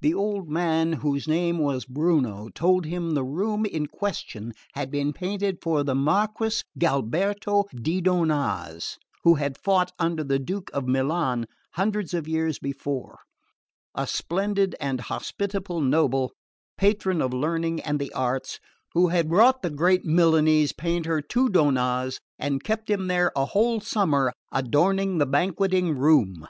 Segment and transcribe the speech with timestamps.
[0.00, 5.12] The old man, whose name was Bruno, told him the room in question had been
[5.12, 11.46] painted for the Marquess Gualberto di Donnaz, who had fought under the Duke of Milan
[11.74, 13.20] hundreds of years before:
[13.94, 16.32] a splendid and hospitable noble,
[16.76, 18.58] patron of learning and the arts,
[18.94, 23.78] who had brought the great Milanese painter to Donnaz and kept him there a whole
[23.80, 26.48] summer adorning the banqueting room.